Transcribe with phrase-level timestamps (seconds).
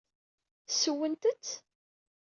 [0.71, 1.47] Ssewwent-tt?